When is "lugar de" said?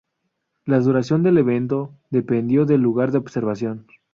2.81-3.19